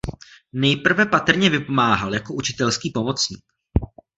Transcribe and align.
Nejprve 0.53 1.05
patrně 1.05 1.49
vypomáhal 1.49 2.13
jako 2.13 2.33
učitelský 2.33 2.91
pomocník. 2.91 3.45